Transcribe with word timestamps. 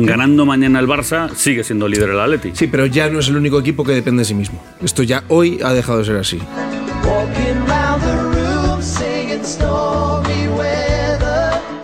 Aun 0.00 0.06
ganando 0.06 0.46
mañana 0.46 0.80
el 0.80 0.86
Barça, 0.88 1.28
sigue 1.34 1.62
siendo 1.62 1.86
líder 1.86 2.08
el 2.08 2.20
Atleti. 2.20 2.52
Sí, 2.54 2.68
pero 2.68 2.86
ya 2.86 3.10
no 3.10 3.18
es 3.18 3.28
el 3.28 3.36
único 3.36 3.60
equipo 3.60 3.84
que 3.84 3.92
depende 3.92 4.20
de 4.20 4.24
sí 4.24 4.32
mismo. 4.34 4.62
Esto 4.82 5.02
ya 5.02 5.24
hoy 5.28 5.60
ha 5.62 5.74
dejado 5.74 5.98
de 5.98 6.04
ser 6.06 6.16
así. 6.16 6.38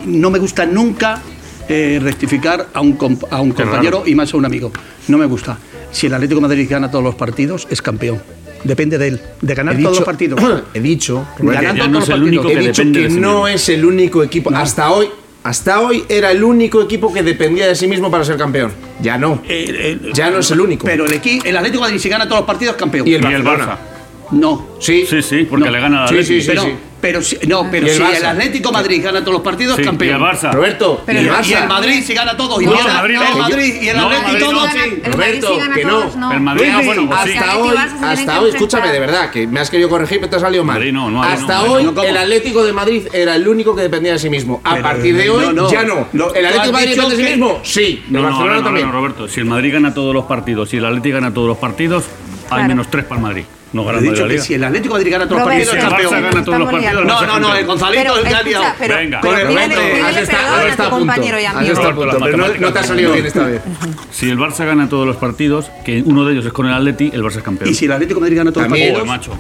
No 0.07 0.31
me 0.31 0.39
gusta 0.39 0.65
nunca 0.67 1.21
eh, 1.69 1.99
rectificar 2.03 2.69
a 2.73 2.81
un, 2.81 2.97
comp- 2.97 3.27
a 3.31 3.41
un 3.41 3.53
compañero 3.53 4.05
y 4.07 4.15
más 4.15 4.33
a 4.33 4.37
un 4.37 4.45
amigo. 4.45 4.73
No 5.09 5.19
me 5.19 5.27
gusta. 5.27 5.59
Si 5.91 6.07
el 6.07 6.15
Atlético 6.15 6.41
de 6.41 6.47
Madrid 6.49 6.67
gana 6.71 6.91
todos 6.91 7.05
los 7.05 7.15
partidos, 7.17 7.67
es 7.71 7.83
campeón. 7.83 8.21
Depende 8.65 8.99
de 8.99 9.09
él, 9.09 9.21
de 9.43 9.55
ganar 9.55 9.75
He 9.75 9.83
todos 9.83 9.93
dicho- 9.93 10.01
los 10.01 10.07
partidos. 10.07 10.41
He 10.75 10.81
dicho, 10.81 11.27
Ganando 11.39 11.75
todos 11.85 11.91
no 11.91 11.99
los 12.01 12.09
partidos. 12.09 12.45
he 12.47 12.49
que 12.49 12.59
dicho 12.61 12.71
depende 12.73 12.99
que 13.01 13.05
de 13.09 13.11
sí 13.15 13.21
no 13.21 13.47
es 13.49 13.69
el 13.69 13.85
único 13.85 14.23
equipo. 14.23 14.51
Hasta 14.55 14.91
hoy, 14.91 15.09
hasta 15.49 15.81
hoy 15.81 16.05
era 16.09 16.31
el 16.31 16.43
único 16.43 16.83
equipo 16.83 17.13
que 17.13 17.23
dependía 17.23 17.67
de 17.69 17.75
sí 17.75 17.87
mismo 17.87 18.11
para 18.11 18.25
ser 18.25 18.37
campeón. 18.37 18.73
Ya 19.01 19.17
no. 19.19 19.43
Eh, 19.49 19.99
eh, 20.03 20.11
Ya 20.13 20.31
no 20.31 20.39
es 20.39 20.51
el 20.51 20.61
único. 20.61 20.85
Pero 20.85 21.07
el, 21.07 21.13
equi- 21.21 21.41
el 21.45 21.57
Atlético 21.57 21.83
de 21.85 21.89
Madrid, 21.89 22.01
si 22.01 22.09
gana 22.09 22.25
todos 22.25 22.41
los 22.41 22.47
partidos, 22.47 22.75
es 22.75 22.81
campeón. 22.81 23.07
Y 23.07 23.15
el 23.15 23.23
Y 23.23 23.27
el 23.35 23.43
Barcelona. 23.43 23.75
Barça. 23.75 24.33
No. 24.33 24.67
Sí. 24.81 25.07
Sí, 25.09 25.23
sí, 25.23 25.47
porque 25.49 25.67
No. 25.67 25.71
le 25.71 25.81
gana 25.81 26.03
al 26.03 26.09
Sí, 26.09 26.15
Atleti. 26.15 26.35
sí, 26.35 26.41
sí, 26.43 26.49
pero, 26.49 26.63
sí. 26.63 26.69
Pero 27.07 27.23
si, 27.23 27.37
no, 27.47 27.69
pero 27.71 27.87
Y 27.87 27.91
el 27.91 27.97
si 27.97 28.03
Barça. 28.03 28.17
el 28.17 28.25
Atlético 28.27 28.73
Madrid 28.73 29.03
gana 29.05 29.21
todos 29.21 29.35
los 29.35 29.43
partidos, 29.43 29.77
Sí, 29.77 29.85
campeón. 29.85 30.11
y 30.11 30.15
el 30.15 30.21
Barça. 30.31 30.53
Roberto, 30.53 31.03
Pero 31.07 31.19
y 31.21 31.23
el 31.23 31.27
y 31.27 31.31
Barça. 31.35 31.63
el 31.63 31.69
Madrid 31.69 32.03
si 32.05 32.15
gana 32.15 32.37
todos. 32.37 32.61
Y 32.63 32.67
No, 32.67 32.73
el 32.73 32.79
el 32.79 32.85
Madrid 32.93 33.15
no. 33.15 33.23
el 33.23 33.37
Madrid 33.37 33.75
y 33.81 33.89
el 33.89 33.97
Atlético 33.99 34.39
todos. 34.51 34.69
Roberto, 35.05 35.59
que 35.75 35.85
no. 35.85 36.33
El 36.33 36.41
Madrid, 36.41 36.69
ah, 36.75 36.81
bueno, 36.85 37.07
pues. 37.07 37.19
Hasta 37.21 37.57
hoy, 37.59 37.77
hasta 38.03 38.41
hoy, 38.41 38.51
escúchame, 38.51 38.93
de 38.93 38.99
verdad, 39.01 39.31
que 39.31 39.47
me 39.47 39.61
has 39.61 39.71
querido 39.71 39.89
corregir, 39.89 40.19
pero 40.19 40.31
te 40.31 40.37
ha 40.37 40.41
salido 40.41 40.65
mal. 40.65 40.77
Madrid 40.77 40.93
no, 40.93 41.11
no, 41.11 41.23
ahí 41.23 41.33
hasta 41.35 41.59
no, 41.65 41.73
hoy, 41.73 41.89
el 42.05 42.17
Atlético 42.17 42.65
de 42.65 42.73
Madrid 42.73 43.07
era 43.13 43.37
el 43.37 43.47
único 43.47 43.75
que 43.77 43.83
dependía 43.83 44.13
de 44.13 44.19
sí 44.19 44.29
mismo. 44.31 44.61
A 44.65 44.73
Pero, 44.73 44.83
partir 44.83 45.17
de 45.17 45.31
hoy, 45.31 45.47
no, 45.47 45.53
no. 45.53 45.71
ya 45.71 45.85
no. 45.85 46.09
No, 46.13 46.35
¿El 46.35 46.47
Atlético 46.47 46.67
de 46.67 46.73
Madrid 46.73 46.91
depende 46.91 47.17
de 47.17 47.23
sí 47.25 47.31
mismo? 47.31 47.61
Sí. 47.63 48.03
¿El 48.07 48.13
No, 48.13 48.23
no, 48.23 48.29
Barcelona 48.31 48.65
también? 48.65 48.93
Roberto. 48.93 49.29
Si 49.29 49.41
el 49.41 49.47
Madrid 49.47 49.73
gana 49.73 49.95
todos 49.95 50.13
los 50.15 50.25
partidos, 50.25 50.69
si 50.71 50.77
el 50.79 50.85
Atlético 50.85 51.15
gana 51.17 51.33
todos 51.33 51.49
los 51.49 51.59
partidos, 51.59 52.05
Claro. 52.49 52.65
menos 52.69 52.89
tres 52.91 53.05
para 53.05 53.17
el 53.21 53.23
Madrid. 53.23 53.45
No 53.73 53.85
gana 53.85 54.01
dicho 54.01 54.27
la 54.27 54.35
que 54.35 54.39
si 54.41 54.55
el 54.55 54.65
Atlético 54.65 54.95
de 54.95 55.01
Madrid 55.01 55.13
gana 55.13 55.25
todos 55.27 55.41
los 55.41 55.49
partidos, 55.49 55.75
el 55.75 55.81
campeón. 55.81 56.23
gana 56.23 56.45
todos 56.45 56.59
los 56.59 56.71
partidos, 56.71 57.05
No, 57.05 57.27
no, 57.27 57.41
no, 57.41 57.55
el 57.55 57.67
Gonzalito 57.67 58.03
Pero, 58.03 58.23
ya 58.23 58.39
escucha, 58.39 58.77
pero, 58.79 58.97
Venga. 58.97 59.21
pero 59.21 59.49
Roberto, 59.49 59.81
pídele, 59.81 60.27
perdón 60.27 60.71
a 60.71 60.77
tu 60.77 60.91
compañero 60.91 61.41
y 61.41 61.45
pero 61.75 62.37
no, 62.37 62.73
te 62.73 62.79
ha 62.79 62.85
salido 62.85 63.13
bien 63.13 63.27
esta 63.27 63.45
vez. 63.45 63.63
Si 64.11 64.31
el 64.31 64.39
Barça 64.39 64.65
gana 64.65 64.89
todos 64.89 65.07
los 65.07 65.17
partidos, 65.17 65.71
que 65.85 66.03
uno 66.03 66.25
de 66.25 66.33
ellos 66.33 66.47
es 66.47 66.53
con 66.53 66.67
el 66.67 66.73
Atleti, 66.73 67.11
el 67.13 67.23
Barça 67.23 67.39
es 67.39 67.43
campeón. 67.43 67.71
Y 67.71 67.75
si 67.75 67.85
el 67.85 67.93
Atlético 67.93 68.21
de 68.21 68.23
Madrid 68.23 68.37
gana 68.39 68.53
todos 68.53 68.69
los 68.69 68.79
partidos, 68.79 69.07
macho. 69.07 69.33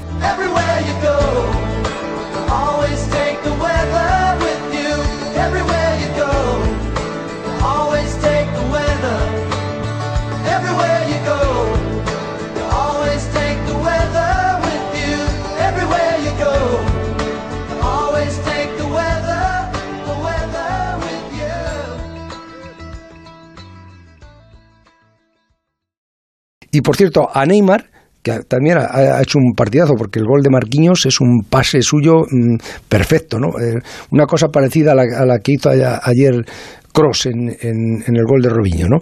Y 26.72 26.80
por 26.80 26.96
cierto, 26.96 27.28
a 27.32 27.44
Neymar, 27.46 27.90
que 28.22 28.40
también 28.48 28.78
ha, 28.78 29.20
hecho 29.22 29.38
un 29.38 29.52
partidazo, 29.54 29.94
porque 29.96 30.18
el 30.18 30.26
gol 30.26 30.42
de 30.42 30.50
Marquinhos 30.50 31.06
es 31.06 31.20
un 31.20 31.44
pase 31.48 31.80
suyo 31.82 32.22
mm, 32.30 32.56
perfecto, 32.88 33.38
¿no? 33.38 33.58
Eh, 33.60 33.78
una 34.10 34.26
cosa 34.26 34.48
parecida 34.48 34.92
a 34.92 34.94
la, 34.96 35.02
a 35.02 35.24
la 35.24 35.38
que 35.38 35.52
hizo 35.52 35.70
a- 35.70 36.00
ayer 36.02 36.44
Cross 36.92 37.26
en, 37.26 37.50
en- 37.60 38.02
en 38.06 38.16
el 38.16 38.24
gol 38.24 38.42
de 38.42 38.48
Robinho, 38.48 38.88
¿no? 38.88 38.98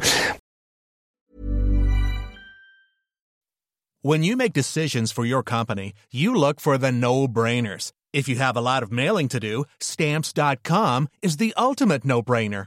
When 4.02 4.22
you 4.22 4.36
make 4.36 4.52
decisions 4.52 5.10
for 5.12 5.24
your 5.24 5.42
company, 5.42 5.94
you 6.12 6.34
look 6.34 6.60
for 6.60 6.76
the 6.76 6.92
no-brainers. 6.92 7.90
If 8.12 8.28
you 8.28 8.36
have 8.36 8.54
a 8.56 8.60
lot 8.60 8.82
of 8.82 8.92
mailing 8.92 9.28
to 9.28 9.40
do, 9.40 9.64
stamps.com 9.80 11.08
is 11.22 11.38
the 11.38 11.54
ultimate 11.56 12.04
no-brainer. 12.04 12.66